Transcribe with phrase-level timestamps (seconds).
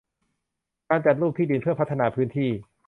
[0.89, 2.49] การจัดรูปที่ดินเพื่อพัฒนาพื้นที่